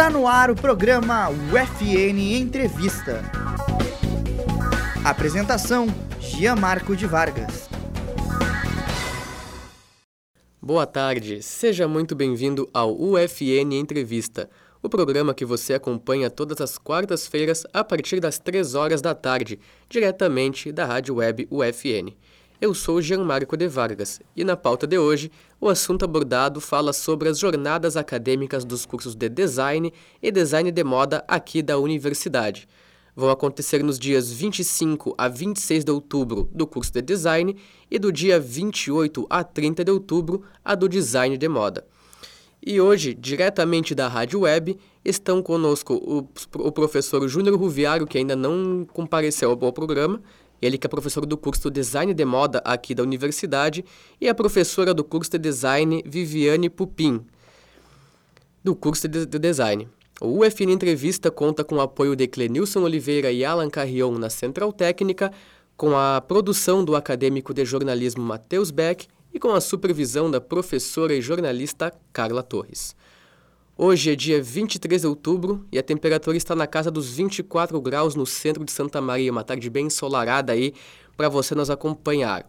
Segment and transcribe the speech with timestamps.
[0.00, 3.20] Está no ar o programa UFN Entrevista.
[5.04, 5.88] Apresentação:
[6.18, 7.68] Gianmarco de Vargas.
[10.58, 14.48] Boa tarde, seja muito bem-vindo ao UFN Entrevista,
[14.82, 19.60] o programa que você acompanha todas as quartas-feiras a partir das 3 horas da tarde,
[19.86, 22.16] diretamente da rádio web UFN.
[22.58, 25.30] Eu sou Gianmarco de Vargas e na pauta de hoje
[25.60, 29.92] o assunto abordado fala sobre as jornadas acadêmicas dos cursos de Design
[30.22, 32.66] e Design de Moda aqui da universidade.
[33.14, 37.54] Vão acontecer nos dias 25 a 26 de outubro do curso de Design
[37.90, 41.84] e do dia 28 a 30 de outubro a do Design de Moda.
[42.64, 46.28] E hoje, diretamente da Rádio Web, estão conosco o,
[46.66, 50.22] o professor Júnior Ruviário, que ainda não compareceu ao programa,
[50.60, 53.84] ele que é professor do curso de Design de Moda aqui da universidade
[54.20, 57.24] e a professora do curso de Design Viviane Pupim,
[58.62, 59.88] do curso de, de Design.
[60.20, 64.70] O UFN Entrevista conta com o apoio de Clenilson Oliveira e Alan Carrion na Central
[64.70, 65.32] Técnica,
[65.76, 71.14] com a produção do acadêmico de jornalismo Matheus Beck e com a supervisão da professora
[71.14, 72.94] e jornalista Carla Torres.
[73.82, 78.14] Hoje é dia 23 de outubro e a temperatura está na casa dos 24 graus
[78.14, 80.74] no centro de Santa Maria, uma tarde bem ensolarada aí
[81.16, 82.44] para você nos acompanhar.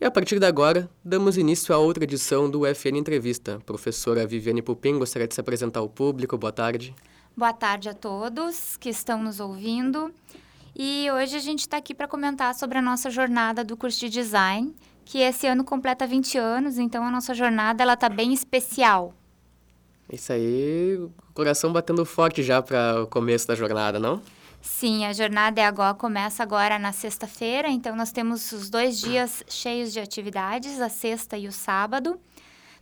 [0.00, 3.60] E a partir de agora, damos início a outra edição do UFN Entrevista.
[3.64, 6.36] Professora Viviane Pupim, gostaria de se apresentar ao público.
[6.36, 6.92] Boa tarde.
[7.36, 10.12] Boa tarde a todos que estão nos ouvindo.
[10.74, 14.08] E hoje a gente está aqui para comentar sobre a nossa jornada do curso de
[14.08, 14.74] design,
[15.04, 19.14] que esse ano completa 20 anos, então a nossa jornada ela está bem especial.
[20.10, 20.98] Isso aí,
[21.34, 24.20] coração batendo forte já para o começo da jornada, não?
[24.60, 29.42] Sim, a jornada é agora, começa agora na sexta-feira, então nós temos os dois dias
[29.48, 32.20] cheios de atividades, a sexta e o sábado.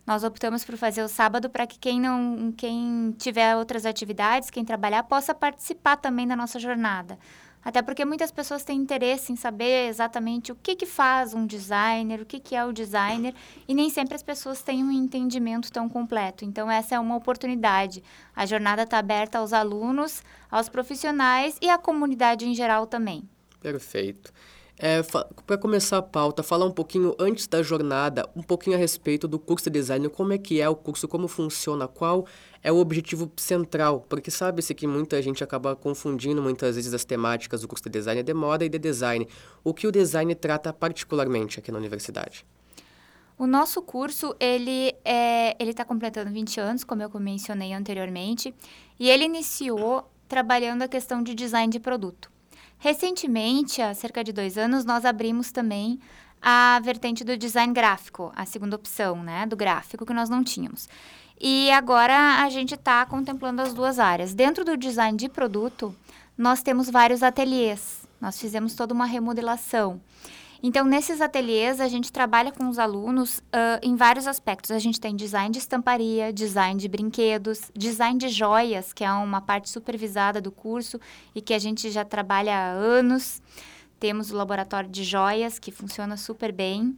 [0.07, 4.65] Nós optamos por fazer o sábado para que quem não, quem tiver outras atividades, quem
[4.65, 7.19] trabalhar, possa participar também da nossa jornada.
[7.62, 12.23] Até porque muitas pessoas têm interesse em saber exatamente o que, que faz um designer,
[12.23, 13.35] o que, que é o designer,
[13.68, 16.45] e nem sempre as pessoas têm um entendimento tão completo.
[16.45, 18.02] Então, essa é uma oportunidade.
[18.35, 23.29] A jornada está aberta aos alunos, aos profissionais e à comunidade em geral também.
[23.61, 24.33] Perfeito.
[24.83, 25.02] É,
[25.46, 29.39] para começar a pauta, falar um pouquinho antes da jornada, um pouquinho a respeito do
[29.39, 32.27] curso de design, como é que é o curso, como funciona, qual
[32.63, 37.63] é o objetivo central, porque sabe-se que muita gente acaba confundindo muitas vezes as temáticas
[37.63, 39.27] do curso de design de moda e de design.
[39.65, 42.45] O que o design trata particularmente aqui na universidade?
[43.39, 48.55] O nosso curso, ele é, ele está completando 20 anos, como eu mencionei anteriormente,
[48.98, 52.31] e ele iniciou trabalhando a questão de design de produto.
[52.79, 55.98] Recentemente, há cerca de dois anos, nós abrimos também
[56.41, 60.89] a vertente do design gráfico, a segunda opção, né, do gráfico que nós não tínhamos.
[61.40, 64.34] E agora a gente está contemplando as duas áreas.
[64.34, 65.95] Dentro do design de produto,
[66.36, 68.06] nós temos vários ateliês.
[68.20, 69.98] Nós fizemos toda uma remodelação.
[70.62, 74.70] Então, nesses ateliês, a gente trabalha com os alunos uh, em vários aspectos.
[74.70, 79.40] A gente tem design de estamparia, design de brinquedos, design de joias, que é uma
[79.40, 81.00] parte supervisada do curso
[81.34, 83.40] e que a gente já trabalha há anos.
[83.98, 86.95] Temos o laboratório de joias, que funciona super bem.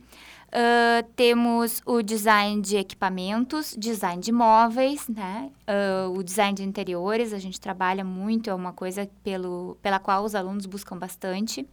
[0.52, 5.50] Uh, temos o design de equipamentos, design de móveis, né?
[5.66, 10.22] Uh, o design de interiores, a gente trabalha muito, é uma coisa pelo, pela qual
[10.24, 11.66] os alunos buscam bastante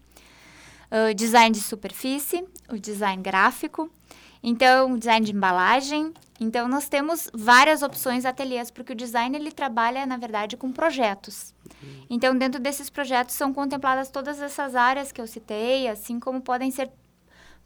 [0.90, 3.90] uh, design de superfície, o design gráfico,
[4.41, 6.13] então design de embalagem.
[6.40, 11.53] Então nós temos várias opções ateliês porque o design ele trabalha na verdade com projetos.
[11.84, 12.06] Uhum.
[12.09, 16.72] Então dentro desses projetos são contempladas todas essas áreas que eu citei, assim como podem
[16.72, 16.90] ser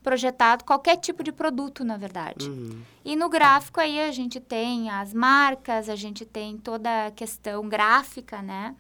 [0.03, 2.49] projetado qualquer tipo de produto, na verdade.
[2.49, 2.81] Uhum.
[3.03, 7.67] E no gráfico aí a gente tem as marcas, a gente tem toda a questão
[7.67, 8.75] gráfica, né?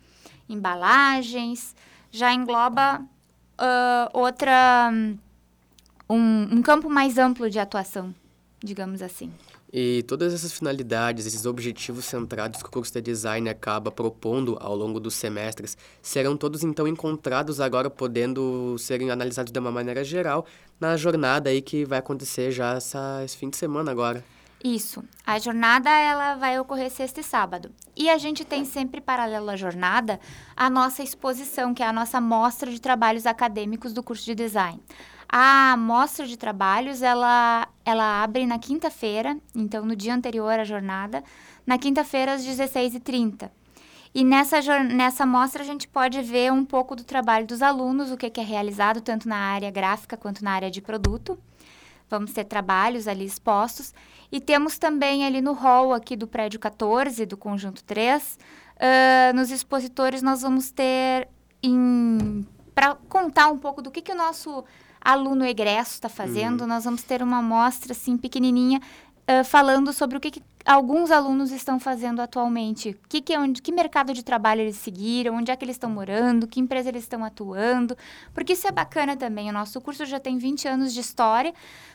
[0.47, 1.75] Embalagens,
[2.11, 4.91] já engloba uh, outra
[6.09, 8.13] um, um campo mais amplo de atuação,
[8.59, 9.31] digamos assim.
[9.75, 14.75] E todas essas finalidades, esses objetivos centrados que o curso de design acaba propondo ao
[14.75, 20.45] longo dos semestres, serão todos então encontrados agora, podendo serem analisados de uma maneira geral
[20.79, 24.23] na jornada aí que vai acontecer já essa, esse fim de semana agora.
[24.63, 25.03] Isso.
[25.25, 27.71] A jornada ela vai ocorrer sexta e sábado.
[27.97, 30.19] E a gente tem sempre paralelo à jornada
[30.55, 34.79] a nossa exposição, que é a nossa mostra de trabalhos acadêmicos do curso de design.
[35.35, 41.23] A mostra de trabalhos, ela, ela abre na quinta-feira, então no dia anterior à jornada,
[41.65, 43.49] na quinta-feira às 16h30.
[44.13, 48.15] E nessa, nessa mostra a gente pode ver um pouco do trabalho dos alunos, o
[48.15, 51.35] que, que é realizado tanto na área gráfica quanto na área de produto.
[52.07, 53.91] Vamos ter trabalhos ali expostos.
[54.31, 58.37] E temos também ali no hall aqui do prédio 14, do conjunto 3,
[58.73, 61.29] Uh, nos expositores, nós vamos ter,
[62.73, 64.65] para contar um pouco do que, que o nosso
[65.03, 66.67] aluno egresso está fazendo, uhum.
[66.67, 68.79] nós vamos ter uma amostra, assim, pequenininha,
[69.29, 72.97] uh, falando sobre o que, que, alguns alunos estão fazendo atualmente.
[73.09, 76.47] Que, que, onde, que mercado de trabalho eles seguiram, onde é que eles estão morando,
[76.47, 77.97] que empresa eles estão atuando.
[78.33, 79.49] Porque isso é bacana também.
[79.49, 81.53] O nosso curso já tem 20 anos de história.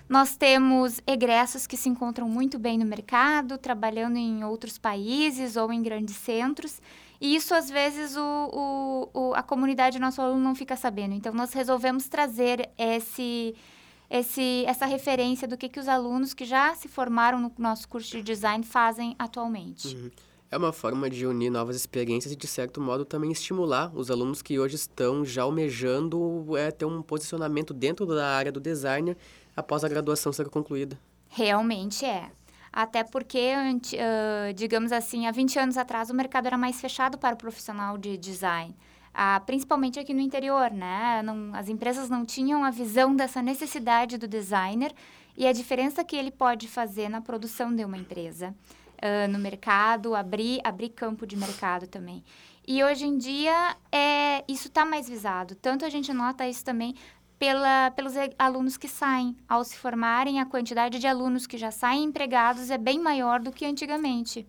[0.08, 5.72] Nós temos egressos que se encontram muito bem no mercado, trabalhando em outros países ou
[5.72, 6.80] em grandes centros.
[7.20, 11.14] E isso, às vezes, o, o, o a comunidade, nosso aluno, não fica sabendo.
[11.14, 13.54] Então, nós resolvemos trazer esse
[14.10, 18.10] esse, essa referência do que, que os alunos que já se formaram no nosso curso
[18.16, 19.94] de design fazem atualmente.
[19.94, 20.10] Uhum.
[20.50, 24.40] É uma forma de unir novas experiências e, de certo modo, também estimular os alunos
[24.40, 29.14] que hoje estão já almejando é, ter um posicionamento dentro da área do designer
[29.54, 30.98] após a graduação ser concluída.
[31.28, 32.30] Realmente é.
[32.80, 33.52] Até porque,
[34.54, 38.16] digamos assim, há 20 anos atrás o mercado era mais fechado para o profissional de
[38.16, 38.72] design
[39.20, 41.20] ah, principalmente aqui no interior, né?
[41.24, 44.94] Não, as empresas não tinham a visão dessa necessidade do designer
[45.36, 48.54] e a diferença que ele pode fazer na produção de uma empresa,
[49.02, 52.22] uh, no mercado, abrir, abrir campo de mercado também.
[52.64, 55.56] E hoje em dia é, isso está mais visado.
[55.56, 56.94] Tanto a gente nota isso também
[57.38, 59.36] pela, pelos alunos que saem.
[59.48, 63.52] Ao se formarem, a quantidade de alunos que já saem empregados é bem maior do
[63.52, 64.46] que antigamente.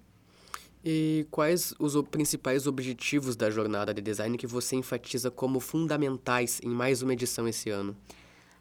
[0.83, 6.69] E quais os principais objetivos da jornada de design que você enfatiza como fundamentais em
[6.69, 7.95] mais uma edição esse ano?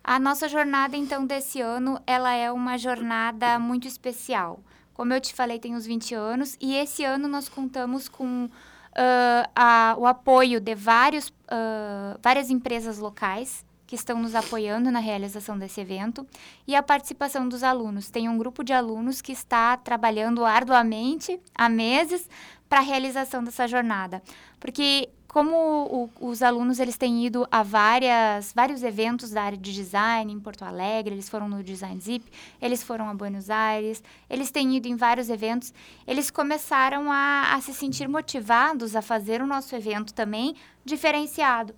[0.03, 4.61] A nossa jornada, então, desse ano, ela é uma jornada muito especial.
[4.95, 9.51] Como eu te falei, tem uns 20 anos, e esse ano nós contamos com uh,
[9.55, 15.59] a, o apoio de vários, uh, várias empresas locais que estão nos apoiando na realização
[15.59, 16.27] desse evento
[16.67, 18.11] e a participação dos alunos.
[18.11, 22.29] Tem um grupo de alunos que está trabalhando arduamente há meses
[22.69, 24.23] para a realização dessa jornada.
[24.61, 25.57] Porque como
[26.21, 30.39] o, os alunos eles têm ido a várias, vários eventos da área de design em
[30.39, 32.31] Porto Alegre, eles foram no Design Zip,
[32.61, 35.73] eles foram a Buenos Aires, eles têm ido em vários eventos,
[36.07, 41.75] eles começaram a, a se sentir motivados a fazer o nosso evento também diferenciado.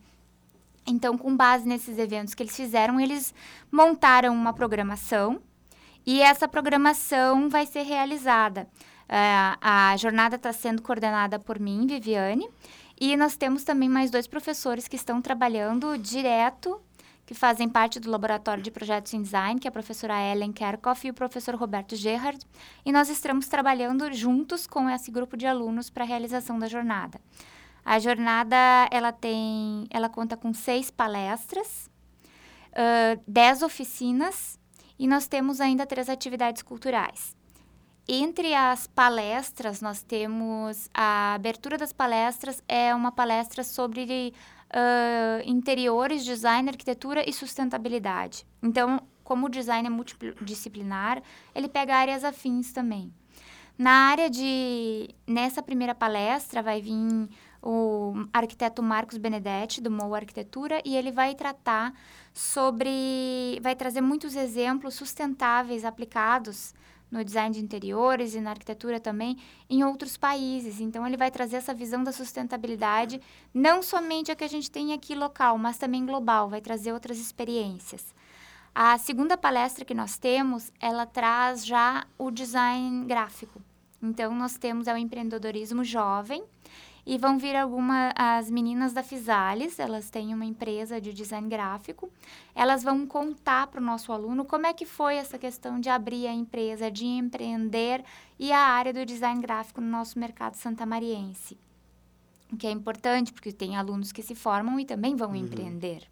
[0.90, 3.32] Então, com base nesses eventos que eles fizeram, eles
[3.70, 5.40] montaram uma programação
[6.04, 8.68] e essa programação vai ser realizada.
[9.08, 12.48] Uh, a jornada está sendo coordenada por mim, Viviane,
[13.00, 16.80] e nós temos também mais dois professores que estão trabalhando direto,
[17.24, 21.06] que fazem parte do Laboratório de Projetos em Design, que é a professora Ellen Kerkhoff
[21.06, 22.38] e o professor Roberto Gerhard,
[22.84, 27.20] e nós estamos trabalhando juntos com esse grupo de alunos para a realização da jornada.
[27.84, 28.56] A jornada
[28.90, 31.90] ela tem, ela conta com seis palestras,
[32.72, 34.58] uh, dez oficinas
[34.98, 37.34] e nós temos ainda três atividades culturais.
[38.08, 44.34] Entre as palestras, nós temos a abertura das palestras é uma palestra sobre
[44.70, 48.44] uh, interiores, design, arquitetura e sustentabilidade.
[48.62, 51.22] Então, como o design é multidisciplinar,
[51.54, 53.12] ele pega áreas afins também.
[53.78, 55.08] Na área de.
[55.26, 57.28] Nessa primeira palestra, vai vir
[57.62, 61.92] o arquiteto Marcos Benedetti, do MOU Arquitetura, e ele vai tratar
[62.32, 63.58] sobre.
[63.62, 66.74] vai trazer muitos exemplos sustentáveis aplicados
[67.10, 69.36] no design de interiores e na arquitetura também
[69.68, 70.80] em outros países.
[70.80, 73.20] Então, ele vai trazer essa visão da sustentabilidade,
[73.52, 77.18] não somente a que a gente tem aqui local, mas também global, vai trazer outras
[77.18, 78.14] experiências.
[78.72, 83.60] A segunda palestra que nós temos, ela traz já o design gráfico.
[84.00, 86.44] Então, nós temos é o empreendedorismo jovem,
[87.06, 92.10] e vão vir algumas as meninas da Fisales, elas têm uma empresa de design gráfico.
[92.54, 96.26] Elas vão contar para o nosso aluno como é que foi essa questão de abrir
[96.26, 98.04] a empresa, de empreender
[98.38, 101.58] e a área do design gráfico no nosso mercado santamariense.
[102.52, 105.36] O que é importante, porque tem alunos que se formam e também vão uhum.
[105.36, 106.08] empreender.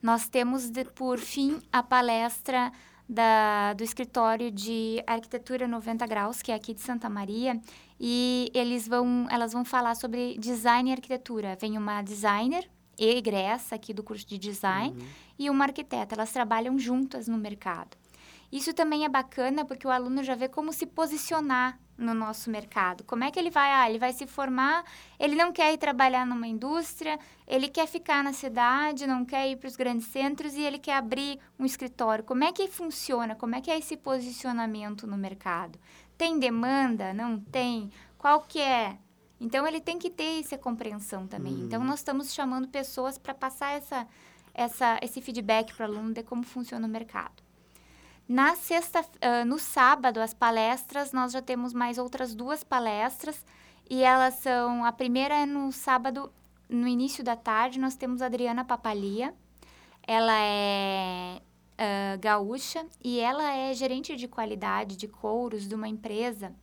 [0.00, 2.70] Nós temos, de, por fim, a palestra
[3.08, 7.60] da, do escritório de arquitetura 90 graus, que é aqui de Santa Maria,
[8.00, 11.56] e eles vão, elas vão falar sobre design e arquitetura.
[11.60, 12.68] Vem uma designer
[12.98, 15.06] egressa aqui do curso de design uhum.
[15.38, 16.14] e uma arquiteta.
[16.14, 17.96] Elas trabalham juntas no mercado.
[18.54, 23.02] Isso também é bacana porque o aluno já vê como se posicionar no nosso mercado.
[23.02, 23.68] Como é que ele vai?
[23.72, 24.84] Ah, ele vai se formar,
[25.18, 27.18] ele não quer ir trabalhar numa indústria,
[27.48, 30.94] ele quer ficar na cidade, não quer ir para os grandes centros e ele quer
[30.94, 32.22] abrir um escritório.
[32.22, 33.34] Como é que funciona?
[33.34, 35.76] Como é que é esse posicionamento no mercado?
[36.16, 37.12] Tem demanda?
[37.12, 37.90] Não tem?
[38.16, 38.96] Qual que é?
[39.40, 41.54] Então ele tem que ter essa compreensão também.
[41.54, 41.88] Então uhum.
[41.88, 44.06] nós estamos chamando pessoas para passar essa,
[44.54, 47.43] essa, esse feedback para o aluno de como funciona o mercado.
[48.28, 53.44] Na sexta, uh, no sábado, as palestras, nós já temos mais outras duas palestras
[53.88, 54.84] E elas são.
[54.84, 56.32] A primeira é no sábado,
[56.68, 59.34] no início da tarde, nós temos a Adriana Papalia.
[60.06, 61.40] Ela é
[61.74, 66.54] uh, gaúcha e ela é gerente de qualidade de couros de uma empresa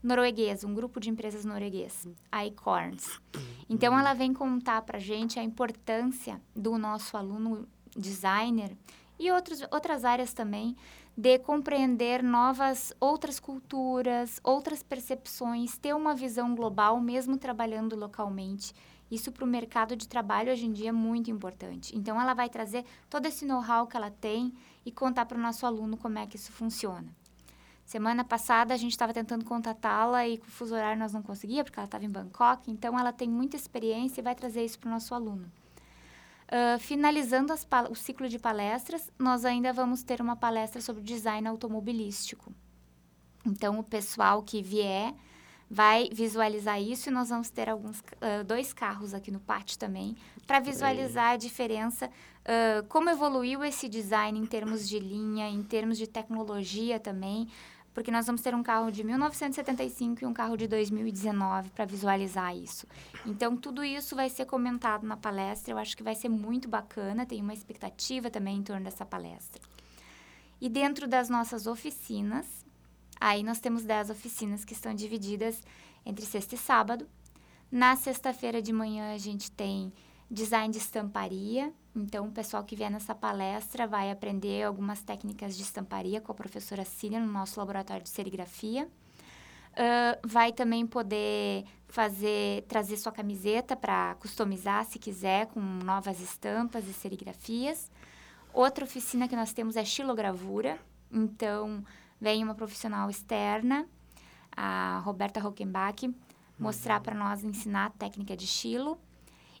[0.00, 3.20] norueguesa, um grupo de empresas norueguês, a Icorns.
[3.68, 8.76] Então, ela vem contar para gente a importância do nosso aluno designer
[9.18, 10.76] e outros, outras áreas também
[11.18, 18.72] de compreender novas outras culturas, outras percepções, ter uma visão global mesmo trabalhando localmente.
[19.10, 21.96] Isso para o mercado de trabalho hoje em dia é muito importante.
[21.98, 24.54] Então, ela vai trazer todo esse know-how que ela tem
[24.86, 27.08] e contar para o nosso aluno como é que isso funciona.
[27.84, 31.64] Semana passada a gente estava tentando contatá-la e com o fuso horário nós não conseguia
[31.64, 32.70] porque ela estava em Bangkok.
[32.70, 35.50] Então, ela tem muita experiência e vai trazer isso para o nosso aluno.
[36.48, 37.52] Uh, finalizando
[37.90, 42.54] o ciclo de palestras, nós ainda vamos ter uma palestra sobre design automobilístico.
[43.44, 45.14] Então, o pessoal que vier
[45.70, 50.16] vai visualizar isso e nós vamos ter alguns uh, dois carros aqui no pátio também
[50.46, 55.98] para visualizar a diferença uh, como evoluiu esse design em termos de linha em termos
[55.98, 57.48] de tecnologia também
[57.98, 62.56] porque nós vamos ter um carro de 1975 e um carro de 2019 para visualizar
[62.56, 62.86] isso
[63.26, 67.26] então tudo isso vai ser comentado na palestra eu acho que vai ser muito bacana
[67.26, 69.60] tem uma expectativa também em torno dessa palestra
[70.60, 72.46] e dentro das nossas oficinas
[73.20, 75.62] Aí nós temos 10 oficinas que estão divididas
[76.06, 77.06] entre sexta e sábado.
[77.70, 79.92] Na sexta-feira de manhã a gente tem
[80.30, 81.72] design de estamparia.
[81.98, 86.34] Então, o pessoal que vier nessa palestra vai aprender algumas técnicas de estamparia com a
[86.34, 88.88] professora Cília no nosso laboratório de serigrafia.
[89.72, 96.86] Uh, vai também poder fazer, trazer sua camiseta para customizar, se quiser, com novas estampas
[96.86, 97.90] e serigrafias.
[98.52, 100.78] Outra oficina que nós temos é xilogravura.
[101.10, 101.84] Então,
[102.20, 103.86] vem uma profissional externa,
[104.56, 106.12] a Roberta Hockenbach,
[106.58, 107.02] mostrar uhum.
[107.02, 108.98] para nós ensinar a técnica de estilo.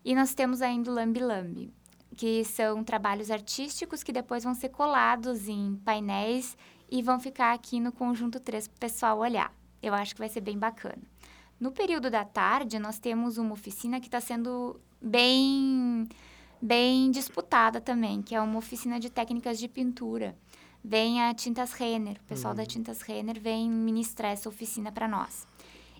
[0.04, 1.72] E nós temos ainda o Lambi Lambi,
[2.16, 6.56] que são trabalhos artísticos que depois vão ser colados em painéis
[6.90, 9.52] e vão ficar aqui no conjunto 3 para o pessoal olhar.
[9.82, 11.02] Eu acho que vai ser bem bacana.
[11.60, 16.08] No período da tarde, nós temos uma oficina que está sendo bem,
[16.60, 20.36] bem disputada também, que é uma oficina de técnicas de pintura
[20.82, 22.16] vem a Tintas Renner.
[22.16, 22.58] O pessoal uhum.
[22.58, 25.46] da Tintas Renner vem ministrar essa oficina para nós.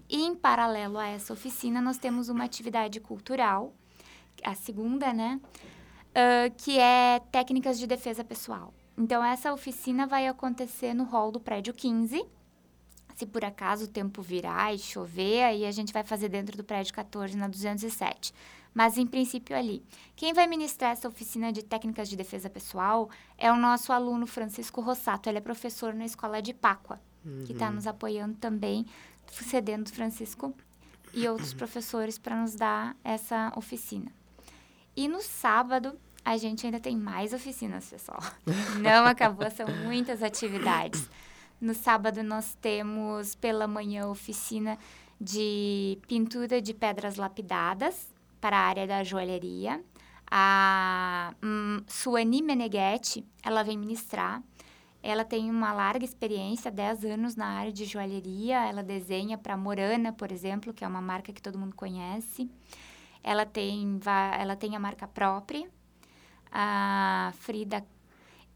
[0.09, 3.75] E, em paralelo a essa oficina, nós temos uma atividade cultural,
[4.43, 5.41] a segunda, né?
[6.19, 8.75] Uh, que é técnicas de defesa pessoal.
[8.97, 12.25] Então, essa oficina vai acontecer no hall do prédio 15.
[13.15, 16.65] Se por acaso o tempo virar e chover, aí a gente vai fazer dentro do
[16.65, 18.33] prédio 14, na 207
[18.79, 19.83] mas em princípio ali.
[20.15, 24.81] Quem vai ministrar essa oficina de técnicas de defesa pessoal é o nosso aluno Francisco
[24.81, 25.29] Rossato.
[25.29, 27.43] Ele é professor na escola de Páqua, uhum.
[27.45, 28.87] que está nos apoiando também,
[29.33, 30.55] cedendo Francisco
[31.13, 34.13] e outros professores para nos dar essa oficina.
[34.95, 38.21] E no sábado, a gente ainda tem mais oficinas, pessoal.
[38.81, 41.09] Não acabou, são muitas atividades.
[41.61, 44.79] No sábado, nós temos pela manhã oficina
[45.21, 48.09] de pintura de pedras lapidadas,
[48.41, 49.83] para a área da joalheria.
[50.31, 54.43] A um, Suani Meneghetti, ela vem ministrar.
[55.03, 58.67] Ela tem uma larga experiência, 10 anos na área de joalheria.
[58.69, 62.51] Ela desenha para Morana, por exemplo, que é uma marca que todo mundo conhece.
[63.23, 63.99] Ela tem,
[64.39, 65.69] ela tem a marca própria.
[66.52, 67.85] A Frida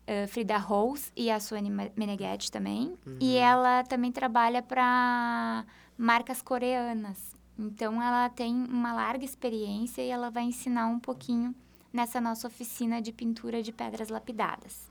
[0.02, 2.98] Uh, Frida Rose e a Suani Meneghetti também.
[3.06, 3.18] Uhum.
[3.20, 5.64] E ela também trabalha para
[5.96, 7.36] marcas coreanas.
[7.56, 11.54] Então, ela tem uma larga experiência e ela vai ensinar um pouquinho
[11.92, 14.88] nessa nossa oficina de pintura de pedras lapidadas.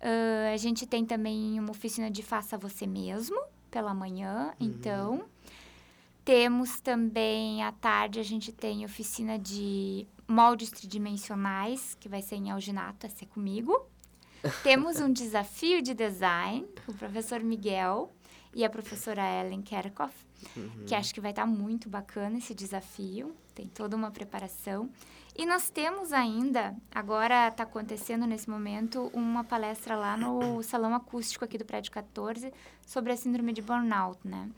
[0.00, 3.40] Uh, a gente tem também uma oficina de faça você mesmo,
[3.70, 4.66] pela manhã, uhum.
[4.66, 5.24] então.
[6.24, 12.50] Temos também, à tarde, a gente tem oficina de moldes tridimensionais, que vai ser em
[12.50, 13.86] alginato, vai ser comigo.
[14.62, 18.12] Temos um desafio de design, com o professor Miguel
[18.54, 20.14] e a professora Ellen Kerkhoff
[20.56, 20.84] uhum.
[20.86, 23.34] que acho que vai estar tá muito bacana esse desafio.
[23.54, 24.90] Tem toda uma preparação.
[25.36, 31.44] E nós temos ainda, agora está acontecendo nesse momento, uma palestra lá no Salão Acústico
[31.44, 32.52] aqui do Prédio 14
[32.86, 34.50] sobre a síndrome de burnout, né?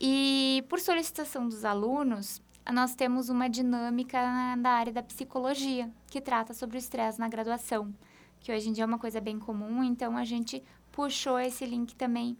[0.00, 2.40] E por solicitação dos alunos,
[2.72, 4.18] nós temos uma dinâmica
[4.58, 7.94] da área da psicologia, que trata sobre o estresse na graduação,
[8.40, 10.62] que hoje em dia é uma coisa bem comum, então a gente
[10.92, 12.36] puxou esse link também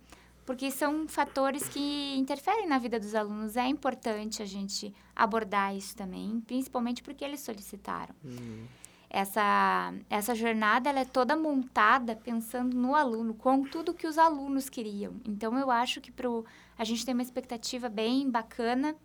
[0.51, 3.57] porque são fatores que interferem na vida dos alunos.
[3.57, 8.13] É importante a gente abordar isso também, principalmente porque eles solicitaram.
[8.25, 8.67] Uhum.
[9.09, 14.69] Essa, essa jornada ela é toda montada pensando no aluno, com tudo que os alunos
[14.69, 15.21] queriam.
[15.25, 16.45] Então, eu acho que pro,
[16.77, 18.97] a gente tem uma expectativa bem bacana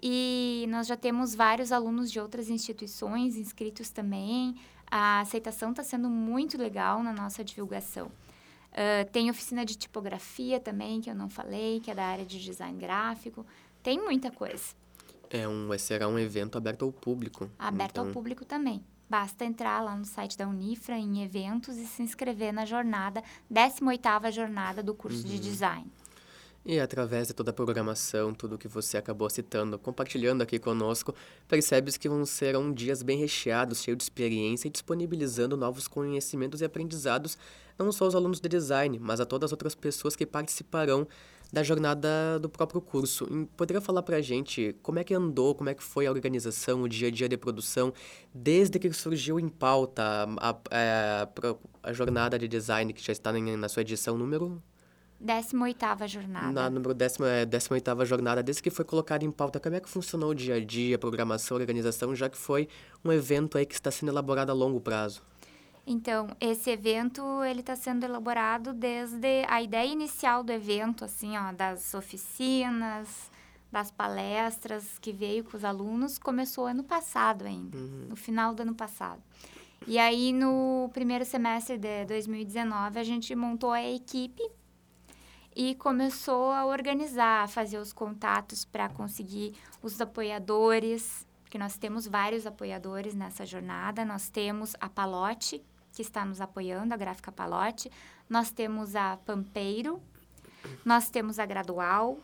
[0.00, 4.54] E nós já temos vários alunos de outras instituições inscritos também.
[4.90, 8.06] A aceitação está sendo muito legal na nossa divulgação.
[8.06, 12.42] Uh, tem oficina de tipografia também, que eu não falei, que é da área de
[12.42, 13.44] design gráfico.
[13.82, 14.74] Tem muita coisa.
[15.30, 17.50] É um, será um evento aberto ao público.
[17.58, 18.06] Aberto então...
[18.06, 18.84] ao público também.
[19.10, 24.30] Basta entrar lá no site da Unifra, em eventos, e se inscrever na jornada, 18ª
[24.30, 25.30] jornada do curso uhum.
[25.30, 25.90] de design.
[26.70, 31.14] E através de toda a programação, tudo que você acabou citando, compartilhando aqui conosco,
[31.48, 36.66] percebes que vão serão dias bem recheados, cheios de experiência e disponibilizando novos conhecimentos e
[36.66, 37.38] aprendizados,
[37.78, 41.08] não só aos alunos de design, mas a todas as outras pessoas que participarão
[41.50, 43.26] da jornada do próprio curso.
[43.56, 46.82] Poderia falar para a gente como é que andou, como é que foi a organização,
[46.82, 47.94] o dia a dia de produção,
[48.34, 50.02] desde que surgiu em pauta
[50.36, 51.28] a, a, a,
[51.84, 54.62] a jornada de design que já está na sua edição número
[55.24, 56.52] 18ª jornada.
[56.52, 60.30] Na número 18ª é, jornada, desde que foi colocado em pauta, como é que funcionou
[60.30, 62.68] o dia a dia, programação, organização, já que foi
[63.04, 65.22] um evento aí que está sendo elaborado a longo prazo?
[65.84, 71.50] Então, esse evento, ele está sendo elaborado desde a ideia inicial do evento, assim, ó,
[71.50, 73.30] das oficinas,
[73.72, 78.06] das palestras que veio com os alunos, começou ano passado ainda, uhum.
[78.10, 79.22] no final do ano passado.
[79.86, 84.42] E aí, no primeiro semestre de 2019, a gente montou a equipe
[85.58, 92.06] e começou a organizar, a fazer os contatos para conseguir os apoiadores, porque nós temos
[92.06, 94.04] vários apoiadores nessa jornada.
[94.04, 95.60] Nós temos a Palote,
[95.92, 97.90] que está nos apoiando, a Gráfica Palote.
[98.30, 100.00] Nós temos a Pampeiro,
[100.84, 102.16] nós temos a Gradual,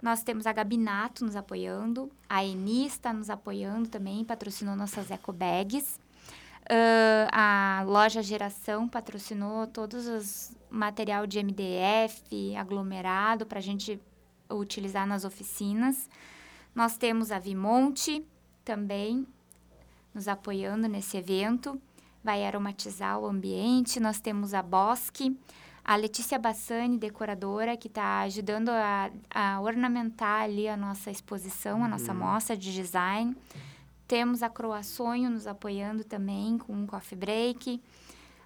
[0.00, 5.32] nós temos a Gabinato nos apoiando, a Eni está nos apoiando também, patrocinou nossas eco
[5.32, 5.98] bags.
[6.68, 14.00] Uh, a loja Geração patrocinou todos os material de MDF aglomerado para a gente
[14.50, 16.08] utilizar nas oficinas.
[16.74, 18.26] Nós temos a Vimonte
[18.64, 19.26] também
[20.12, 21.80] nos apoiando nesse evento,
[22.24, 24.00] vai aromatizar o ambiente.
[24.00, 25.38] Nós temos a Bosque,
[25.84, 31.88] a Letícia Bassani, decoradora, que está ajudando a, a, ornamentar ali a nossa exposição, a
[31.88, 32.18] nossa uhum.
[32.18, 33.36] mostra de design.
[34.06, 37.82] Temos a Croaçonho nos apoiando também com um coffee break,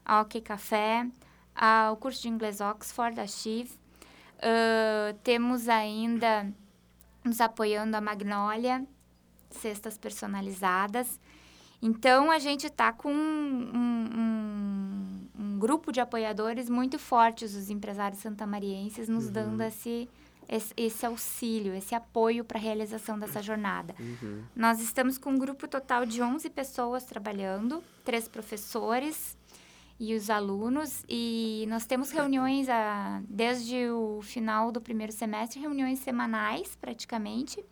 [0.05, 1.07] a OK Café,
[1.55, 3.71] a, o curso de inglês Oxford, a Chiv.
[4.39, 6.51] Uh, temos ainda
[7.23, 8.87] nos apoiando a Magnólia,
[9.51, 11.21] cestas personalizadas.
[11.83, 18.21] Então, a gente está com um, um, um, grupo de apoiadores muito fortes, os empresários
[18.21, 19.33] santamarienses, nos uhum.
[19.33, 20.09] dando esse
[20.51, 23.95] esse, esse auxílio, esse apoio para a realização dessa jornada.
[24.01, 24.43] Uhum.
[24.55, 29.39] Nós estamos com um grupo total de 11 pessoas trabalhando, três professores
[29.99, 36.01] e os alunos, e nós temos reuniões a, desde o final do primeiro semestre, reuniões
[36.01, 37.65] semanais praticamente,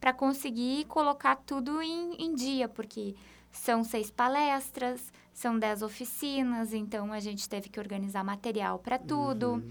[0.00, 3.14] para conseguir colocar tudo em, em dia, porque
[3.52, 9.52] são seis palestras, são dez oficinas, então a gente teve que organizar material para tudo.
[9.52, 9.70] Uhum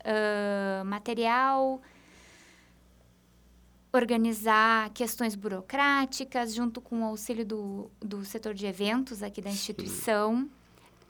[0.00, 1.80] uh, material,
[3.92, 10.48] organizar questões burocráticas, junto com o auxílio do, do setor de eventos aqui da instituição.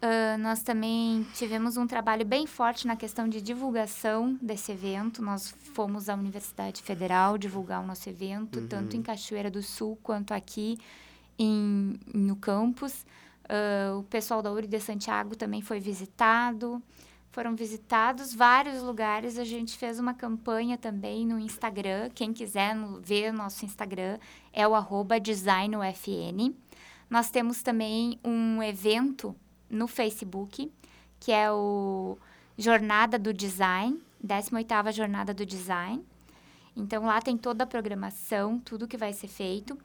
[0.03, 5.21] Uh, nós também tivemos um trabalho bem forte na questão de divulgação desse evento.
[5.21, 8.67] Nós fomos à Universidade Federal divulgar o nosso evento, uhum.
[8.67, 10.79] tanto em Cachoeira do Sul quanto aqui
[11.39, 13.05] em, no campus.
[13.45, 16.83] Uh, o pessoal da URI de Santiago também foi visitado
[17.31, 19.39] foram visitados vários lugares.
[19.39, 22.11] A gente fez uma campanha também no Instagram.
[22.15, 24.19] Quem quiser ver nosso Instagram
[24.53, 24.75] é o
[25.21, 26.55] designufn.
[27.09, 29.35] Nós temos também um evento
[29.69, 30.71] no Facebook,
[31.19, 32.19] que é o
[32.57, 36.05] Jornada do Design, 18ª Jornada do Design.
[36.77, 39.77] Então, lá tem toda a programação, tudo que vai ser feito.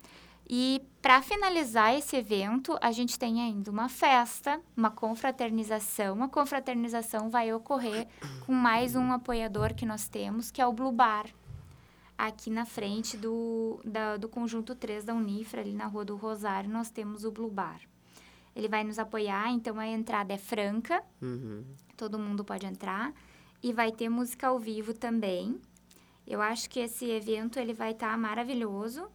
[0.47, 6.21] E para finalizar esse evento, a gente tem ainda uma festa, uma confraternização.
[6.23, 8.07] A confraternização vai ocorrer
[8.45, 11.25] com mais um apoiador que nós temos, que é o Blue Bar,
[12.17, 16.69] aqui na frente do, da, do conjunto 3 da Unifra, ali na Rua do Rosário,
[16.69, 17.81] nós temos o Blue Bar.
[18.55, 21.65] Ele vai nos apoiar, então a entrada é franca, uhum.
[21.97, 23.13] todo mundo pode entrar.
[23.61, 25.59] E vai ter música ao vivo também.
[26.25, 29.09] Eu acho que esse evento ele vai estar tá maravilhoso.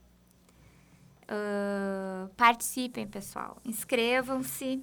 [1.30, 3.56] Uh, participem, pessoal.
[3.64, 4.82] Inscrevam-se.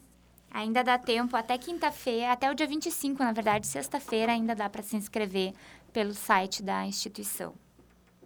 [0.49, 4.81] Ainda dá tempo, até quinta-feira, até o dia 25, na verdade, sexta-feira, ainda dá para
[4.81, 5.53] se inscrever
[5.91, 7.53] pelo site da instituição.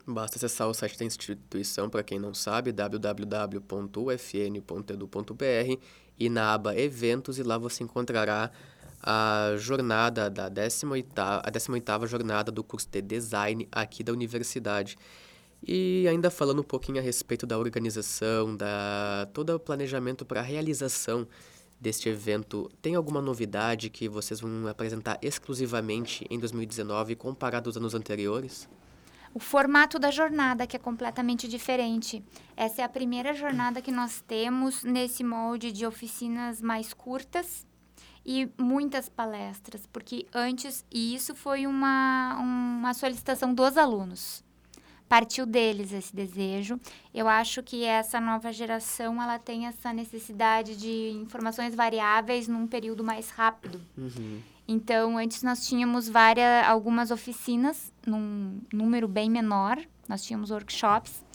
[0.05, 3.61] Basta acessar o site da instituição, para quem não sabe, www.ufn.edu.br
[6.19, 8.51] e na aba Eventos, e lá você encontrará
[9.01, 14.95] a jornada da 18ª, a 18ª jornada do curso de Design aqui da universidade.
[15.67, 20.43] E ainda falando um pouquinho a respeito da organização, da todo o planejamento para a
[20.43, 21.27] realização
[21.79, 27.93] deste evento, tem alguma novidade que vocês vão apresentar exclusivamente em 2019 comparado aos anos
[27.93, 28.67] anteriores?
[29.33, 32.23] O formato da jornada, que é completamente diferente.
[32.57, 37.65] Essa é a primeira jornada que nós temos nesse molde de oficinas mais curtas
[38.25, 44.43] e muitas palestras, porque antes, e isso foi uma, uma solicitação dos alunos
[45.11, 46.79] partiu deles esse desejo.
[47.13, 53.03] Eu acho que essa nova geração ela tem essa necessidade de informações variáveis num período
[53.03, 53.81] mais rápido.
[53.97, 54.39] Uhum.
[54.65, 59.77] Então, antes nós tínhamos várias, algumas oficinas num número bem menor.
[60.07, 61.25] Nós tínhamos workshops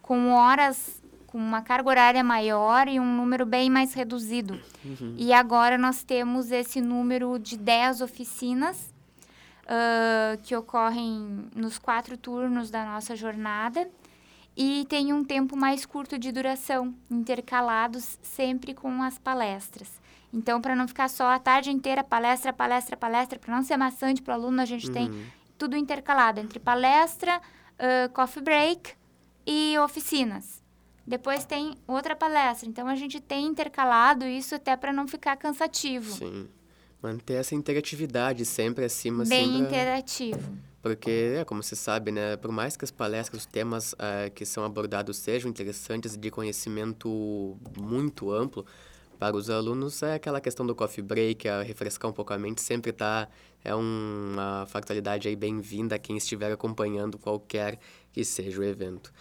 [0.00, 4.58] com horas, com uma carga horária maior e um número bem mais reduzido.
[4.82, 5.16] Uhum.
[5.18, 8.90] E agora nós temos esse número de 10 oficinas
[9.68, 13.88] uh, que ocorrem nos quatro turnos da nossa jornada
[14.56, 19.88] e tem um tempo mais curto de duração, intercalados sempre com as palestras.
[20.32, 24.20] Então, para não ficar só a tarde inteira palestra, palestra, palestra, para não ser maçante
[24.20, 24.92] para o aluno, a gente uhum.
[24.92, 25.26] tem
[25.56, 28.94] tudo intercalado entre palestra, uh, coffee break
[29.46, 30.62] e oficinas.
[31.06, 32.68] Depois tem outra palestra.
[32.68, 36.12] Então, a gente tem intercalado isso até para não ficar cansativo.
[36.12, 36.48] Sim.
[37.02, 39.24] Manter essa interatividade sempre acima.
[39.24, 39.66] Bem sempre...
[39.66, 40.58] interativo.
[40.80, 44.46] Porque, é, como você sabe, né, por mais que as palestras, os temas uh, que
[44.46, 48.64] são abordados sejam interessantes e de conhecimento muito amplo,
[49.18, 52.60] para os alunos é aquela questão do coffee break, a refrescar um pouco a mente,
[52.60, 53.28] sempre tá
[53.64, 57.78] é um, uma fatalidade aí bem-vinda a quem estiver acompanhando qualquer
[58.12, 59.12] que seja o evento.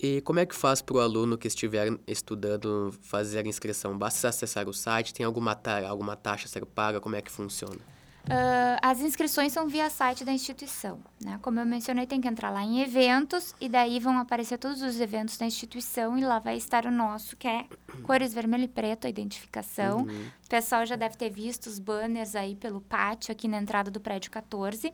[0.00, 3.98] E como é que faz para o aluno que estiver estudando fazer a inscrição?
[3.98, 5.12] Basta acessar o site?
[5.12, 7.00] Tem alguma, ta alguma taxa a ser paga?
[7.00, 7.80] Como é que funciona?
[8.28, 11.00] Uh, as inscrições são via site da instituição.
[11.24, 11.38] Né?
[11.40, 15.00] Como eu mencionei, tem que entrar lá em eventos e daí vão aparecer todos os
[15.00, 17.64] eventos da instituição e lá vai estar o nosso, que é
[18.02, 20.00] cores vermelho e preto, a identificação.
[20.00, 20.26] Uhum.
[20.44, 23.98] O pessoal já deve ter visto os banners aí pelo pátio aqui na entrada do
[23.98, 24.92] prédio 14.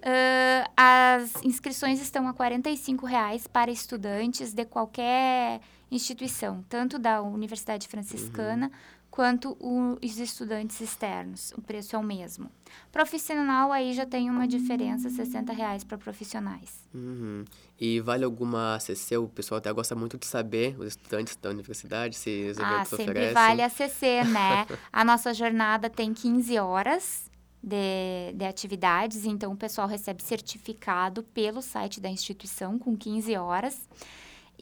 [0.00, 5.60] Uh, as inscrições estão a R$ reais para estudantes de qualquer
[5.90, 9.00] instituição, tanto da Universidade Franciscana uhum.
[9.10, 11.52] quanto os estudantes externos.
[11.54, 12.50] O preço é o mesmo.
[12.90, 16.88] Profissional aí já tem uma diferença, R$ reais para profissionais.
[16.94, 17.44] Uhum.
[17.78, 19.18] E vale alguma ACC?
[19.18, 22.88] O pessoal até gosta muito de saber, os estudantes da universidade, se os ah, eventos
[22.88, 23.34] sempre oferecem.
[23.34, 24.66] vale ACC, né?
[24.90, 27.30] a nossa jornada tem 15 horas
[27.62, 33.88] de, de atividades, então o pessoal recebe certificado pelo site da instituição com 15 horas.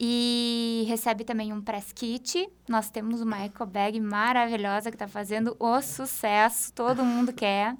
[0.01, 2.47] E recebe também um press kit.
[2.69, 7.75] Nós temos uma eco bag maravilhosa que está fazendo o sucesso, todo mundo quer.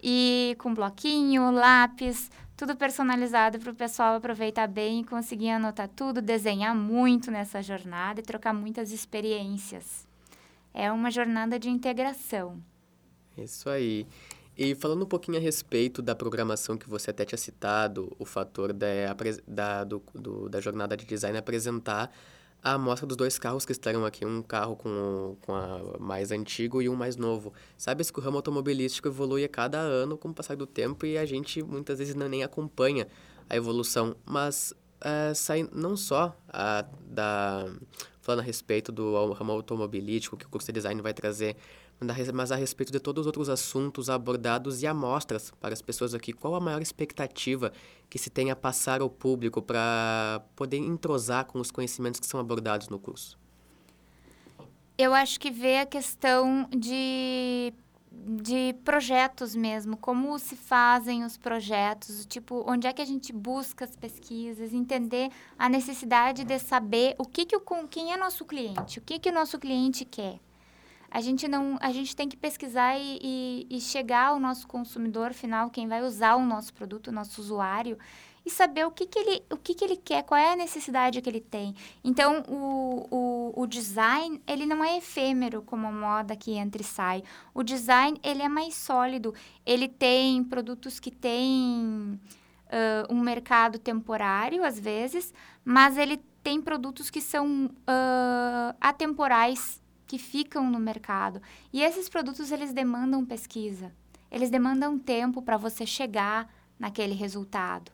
[0.00, 6.22] E com bloquinho, lápis, tudo personalizado para o pessoal aproveitar bem e conseguir anotar tudo,
[6.22, 10.06] desenhar muito nessa jornada e trocar muitas experiências.
[10.72, 12.62] É uma jornada de integração.
[13.36, 14.06] Isso aí.
[14.62, 18.74] E falando um pouquinho a respeito da programação que você até tinha citado, o fator
[18.74, 18.86] da,
[19.48, 22.14] da, do, do, da jornada de design apresentar
[22.62, 26.82] a amostra dos dois carros que estarão aqui, um carro com, com a mais antigo
[26.82, 27.54] e um mais novo.
[27.74, 31.16] Sabe-se que o ramo automobilístico evolui a cada ano com o passar do tempo e
[31.16, 33.08] a gente muitas vezes não, nem acompanha
[33.48, 37.64] a evolução, mas é, sai não só a, da
[38.20, 41.56] falando a respeito do ramo automobilístico que o curso de design vai trazer,
[42.32, 46.32] mas a respeito de todos os outros assuntos abordados e amostras para as pessoas aqui.
[46.32, 47.72] Qual a maior expectativa
[48.08, 52.40] que se tem a passar ao público para poder entrosar com os conhecimentos que são
[52.40, 53.38] abordados no curso?
[54.96, 57.72] Eu acho que vê a questão de,
[58.10, 63.84] de projetos mesmo, como se fazem os projetos, tipo, onde é que a gente busca
[63.84, 68.98] as pesquisas, entender a necessidade de saber o que, que o, quem é nosso cliente,
[68.98, 70.38] o que, que o nosso cliente quer
[71.10, 75.32] a gente não a gente tem que pesquisar e, e, e, chegar ao nosso consumidor
[75.32, 77.98] final quem vai usar o nosso produto o nosso usuário
[78.44, 81.20] e saber o que, que ele o que, que ele quer qual é a necessidade
[81.20, 81.74] que ele tem.
[82.02, 86.84] Então o, o, o design ele não é efêmero como a moda que entra e
[86.84, 87.22] sai.
[87.52, 89.34] O design ele é mais sólido.
[89.66, 92.18] Ele tem produtos que têm
[92.66, 99.79] uh, um mercado temporário às vezes mas ele tem produtos que são uh, atemporais
[100.10, 101.40] que ficam no mercado.
[101.72, 103.92] E esses produtos eles demandam pesquisa.
[104.28, 107.92] Eles demandam tempo para você chegar naquele resultado.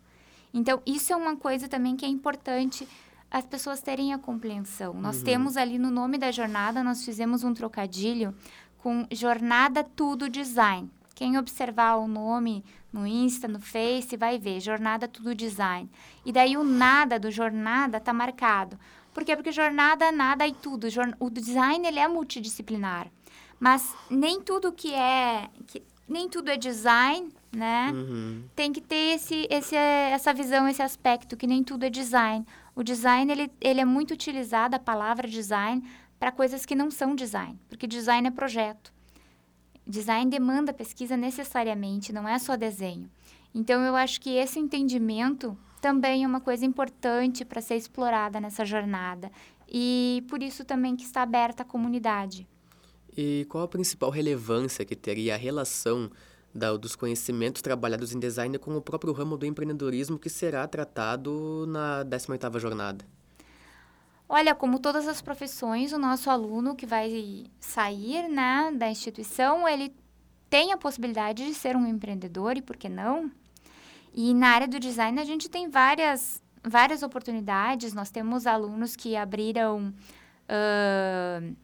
[0.54, 2.88] Então, isso é uma coisa também que é importante
[3.30, 4.94] as pessoas terem a compreensão.
[4.94, 5.24] Nós uhum.
[5.24, 8.34] temos ali no nome da jornada, nós fizemos um trocadilho
[8.78, 10.90] com Jornada Tudo Design.
[11.14, 15.90] Quem observar o nome no Insta, no Face, vai ver, jornada tudo design.
[16.24, 18.78] E daí o nada do jornada tá marcado.
[19.16, 19.34] Por quê?
[19.34, 20.86] Porque jornada, nada e tudo.
[21.18, 23.10] O design, ele é multidisciplinar.
[23.58, 25.48] Mas nem tudo que é...
[25.66, 27.92] Que, nem tudo é design, né?
[27.94, 28.44] Uhum.
[28.54, 32.46] Tem que ter esse, esse, essa visão, esse aspecto, que nem tudo é design.
[32.74, 35.82] O design, ele, ele é muito utilizado, a palavra design,
[36.20, 37.58] para coisas que não são design.
[37.70, 38.92] Porque design é projeto.
[39.86, 43.10] Design demanda pesquisa necessariamente, não é só desenho.
[43.54, 48.64] Então, eu acho que esse entendimento também é uma coisa importante para ser explorada nessa
[48.64, 49.30] jornada.
[49.68, 52.44] E por isso também que está aberta à comunidade.
[53.16, 56.10] E qual a principal relevância que teria a relação
[56.52, 61.66] da, dos conhecimentos trabalhados em design com o próprio ramo do empreendedorismo que será tratado
[61.68, 63.04] na 18ª jornada?
[64.28, 69.94] Olha, como todas as profissões, o nosso aluno que vai sair né, da instituição, ele
[70.50, 73.30] tem a possibilidade de ser um empreendedor, e por que não?
[74.16, 77.92] E na área do design, a gente tem várias, várias oportunidades.
[77.92, 79.92] Nós temos alunos que abriram
[80.48, 81.56] uh,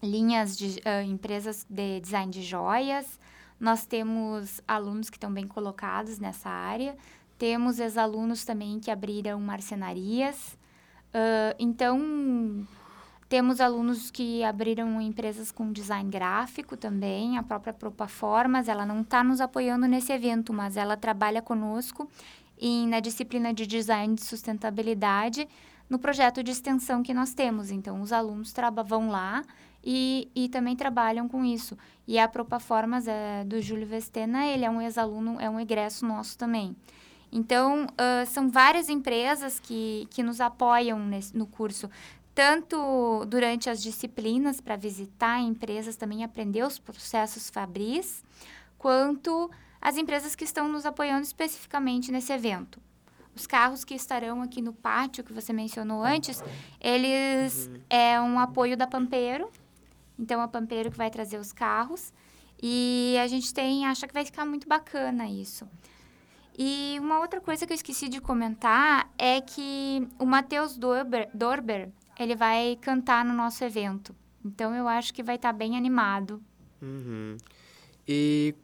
[0.00, 3.18] linhas de uh, empresas de design de joias.
[3.58, 6.96] Nós temos alunos que estão bem colocados nessa área.
[7.36, 10.56] Temos ex-alunos também que abriram marcenarias.
[11.12, 11.98] Uh, então,
[13.30, 19.22] temos alunos que abriram empresas com design gráfico também, a própria Propaformas, ela não está
[19.22, 22.10] nos apoiando nesse evento, mas ela trabalha conosco
[22.58, 25.48] em, na disciplina de design de sustentabilidade
[25.88, 27.70] no projeto de extensão que nós temos.
[27.70, 28.52] Então, os alunos
[28.84, 29.44] vão lá
[29.82, 31.78] e, e também trabalham com isso.
[32.08, 36.36] E a Propaformas é, do Júlio Vestena, ele é um ex-aluno, é um egresso nosso
[36.36, 36.74] também.
[37.32, 41.88] Então, uh, são várias empresas que, que nos apoiam nesse, no curso,
[42.34, 48.24] tanto durante as disciplinas para visitar empresas, também aprender os processos Fabris,
[48.78, 52.80] quanto as empresas que estão nos apoiando especificamente nesse evento.
[53.34, 56.42] Os carros que estarão aqui no pátio, que você mencionou antes,
[56.80, 57.80] eles uhum.
[57.88, 59.50] é um apoio da Pampeiro.
[60.18, 62.12] Então, a Pampeiro que vai trazer os carros.
[62.62, 65.66] E a gente tem, acha que vai ficar muito bacana isso.
[66.58, 71.88] E uma outra coisa que eu esqueci de comentar é que o Matheus Dorber, Dorber,
[72.20, 74.14] ele vai cantar no nosso evento.
[74.44, 76.42] Então eu acho que vai estar tá bem animado.
[76.82, 77.38] Uhum.
[78.06, 78.54] E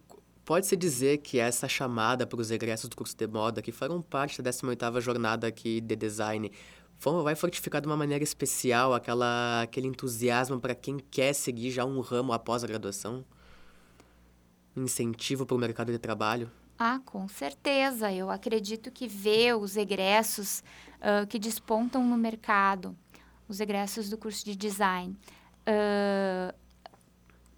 [0.44, 4.42] pode-se dizer que essa chamada para os egressos do curso de moda, que foram parte
[4.42, 6.52] da 18ª jornada aqui de design,
[7.24, 12.00] vai fortificar de uma maneira especial aquela, aquele entusiasmo para quem quer seguir já um
[12.00, 13.24] ramo após a graduação?
[14.76, 16.50] Incentivo para o mercado de trabalho?
[16.78, 18.12] Ah, com certeza.
[18.12, 20.62] Eu acredito que ver os egressos
[20.98, 22.94] uh, que despontam no mercado,
[23.48, 25.16] os egressos do curso de design,
[25.68, 26.54] uh,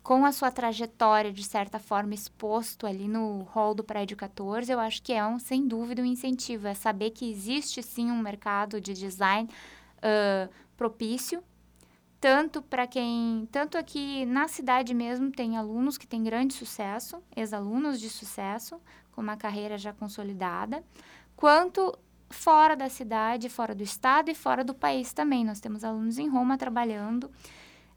[0.03, 4.81] com a sua trajetória, de certa forma, exposto ali no hall do Prédio 14, eu
[4.81, 6.67] acho que é, um, sem dúvida, um incentivo.
[6.67, 9.49] É saber que existe, sim, um mercado de design
[9.99, 11.43] uh, propício
[12.21, 18.01] tanto para quem, tanto aqui na cidade mesmo tem alunos que têm grande sucesso, ex-alunos
[18.01, 18.81] de sucesso,
[19.13, 20.83] com uma carreira já consolidada,
[21.37, 21.97] quanto
[22.31, 25.45] fora da cidade, fora do estado e fora do país também.
[25.45, 27.31] Nós temos alunos em Roma trabalhando,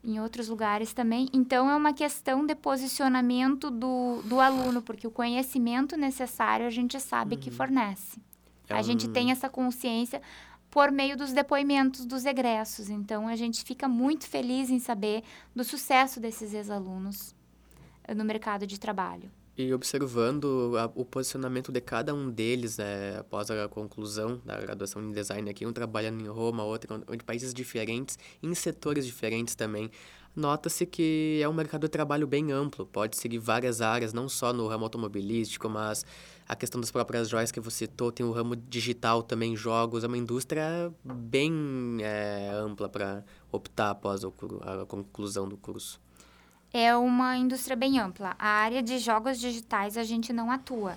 [0.02, 1.28] em outros lugares também.
[1.32, 6.98] Então, é uma questão de posicionamento do, do aluno, porque o conhecimento necessário a gente
[6.98, 7.40] sabe uhum.
[7.40, 8.20] que fornece.
[8.68, 8.78] É um...
[8.78, 10.20] A gente tem essa consciência
[10.70, 12.88] por meio dos depoimentos dos egressos.
[12.88, 15.22] Então, a gente fica muito feliz em saber
[15.54, 17.34] do sucesso desses ex-alunos
[18.16, 19.30] no mercado de trabalho.
[19.56, 25.02] E observando a, o posicionamento de cada um deles né, após a conclusão da graduação
[25.02, 29.90] em design aqui, um trabalhando em Roma, outro em países diferentes, em setores diferentes também,
[30.34, 34.54] nota-se que é um mercado de trabalho bem amplo, pode seguir várias áreas, não só
[34.54, 36.06] no ramo automobilístico, mas
[36.48, 40.06] a questão das próprias joias que você citou, tem o ramo digital também, jogos, é
[40.06, 46.00] uma indústria bem é, ampla para optar após a conclusão do curso
[46.72, 48.34] é uma indústria bem ampla.
[48.38, 50.96] A área de jogos digitais a gente não atua.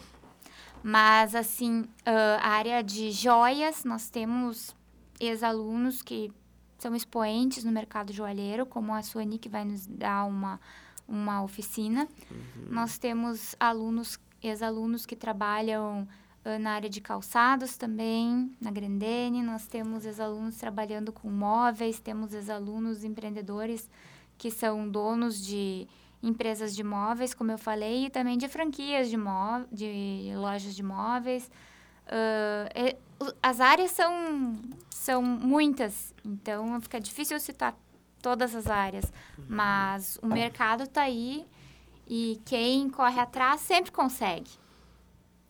[0.81, 4.75] Mas, assim, uh, a área de joias, nós temos
[5.19, 6.31] ex-alunos que
[6.77, 10.59] são expoentes no mercado joalheiro, como a Suani, que vai nos dar uma,
[11.07, 12.07] uma oficina.
[12.29, 12.67] Uhum.
[12.69, 16.07] Nós temos alunos, ex-alunos que trabalham
[16.45, 19.41] uh, na área de calçados também, na Grandene.
[19.41, 23.89] Nós temos ex-alunos trabalhando com móveis, temos ex-alunos empreendedores
[24.37, 25.87] que são donos de
[26.21, 29.17] empresas de móveis, como eu falei, e também de franquias de,
[29.71, 31.49] de lojas de móveis.
[32.07, 32.97] Uh,
[33.41, 34.55] as áreas são,
[34.89, 37.75] são muitas, então fica difícil citar
[38.21, 39.11] todas as áreas,
[39.47, 41.45] mas o mercado está aí
[42.07, 44.49] e quem corre atrás sempre consegue.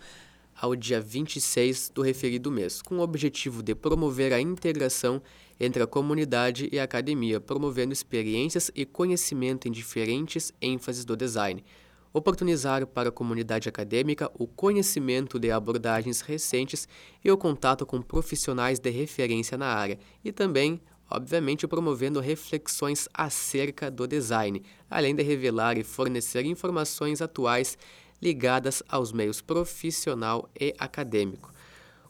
[0.61, 5.21] ao dia 26 do referido mês, com o objetivo de promover a integração
[5.59, 11.63] entre a comunidade e a academia, promovendo experiências e conhecimento em diferentes ênfases do design.
[12.11, 16.87] Oportunizar para a comunidade acadêmica o conhecimento de abordagens recentes
[17.23, 23.89] e o contato com profissionais de referência na área, e também obviamente promovendo reflexões acerca
[23.89, 27.77] do design, além de revelar e fornecer informações atuais
[28.21, 31.51] ligadas aos meios profissional e acadêmico.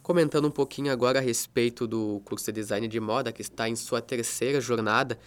[0.02, 3.76] Comentando um pouquinho agora a respeito do curso de design de moda, que está em
[3.76, 5.20] sua terceira jornada,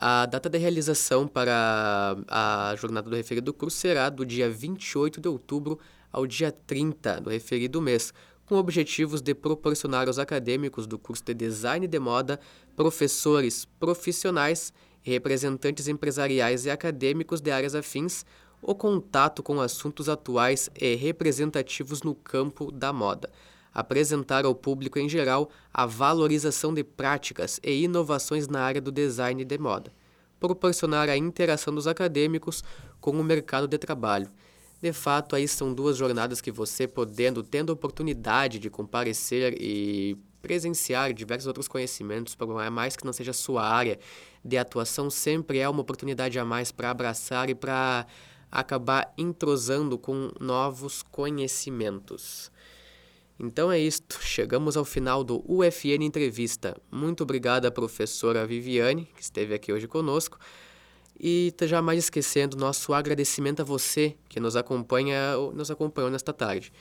[0.00, 5.26] a data de realização para a jornada do referido curso será do dia 28 de
[5.28, 5.76] outubro
[6.12, 8.14] ao dia 30 do referido mês,
[8.46, 12.38] com objetivos de proporcionar aos acadêmicos do curso de design de moda,
[12.76, 14.72] professores profissionais
[15.04, 18.24] e representantes empresariais e acadêmicos de áreas afins
[18.62, 23.30] o contato com assuntos atuais e representativos no campo da moda,
[23.78, 29.44] apresentar ao público em geral a valorização de práticas e inovações na área do design
[29.44, 29.92] de moda,
[30.40, 32.64] proporcionar a interação dos acadêmicos
[33.00, 34.28] com o mercado de trabalho.
[34.82, 41.12] De fato, aí são duas jornadas que você podendo, tendo oportunidade de comparecer e presenciar
[41.12, 43.98] diversos outros conhecimentos, por mais que não seja sua área
[44.44, 48.06] de atuação, sempre é uma oportunidade a mais para abraçar e para
[48.50, 52.50] acabar entrosando com novos conhecimentos.
[53.40, 56.76] Então é isto, chegamos ao final do UFN Entrevista.
[56.90, 60.38] Muito obrigada, professora Viviane, que esteve aqui hoje conosco.
[61.20, 66.72] E jamais esquecendo nosso agradecimento a você que nos acompanha, nos acompanhou nesta tarde.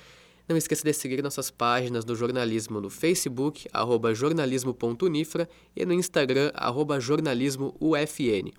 [0.48, 3.68] Não esqueça de seguir nossas páginas do jornalismo no Facebook,
[4.16, 6.52] jornalismo.unifra e no Instagram,
[7.00, 8.54] jornalismoufn.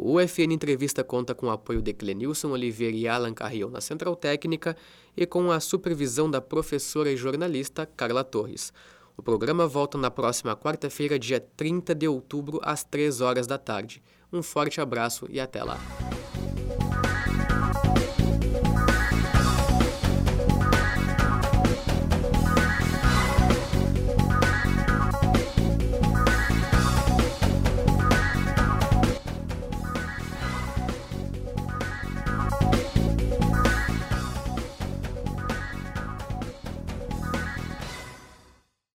[0.00, 4.14] O UFN Entrevista conta com o apoio de Clenilson Oliveira e Alan Carrion na Central
[4.14, 4.76] Técnica
[5.16, 8.72] e com a supervisão da professora e jornalista Carla Torres.
[9.16, 14.00] O programa volta na próxima quarta-feira, dia 30 de outubro, às 3 horas da tarde.
[14.32, 15.80] Um forte abraço e até lá.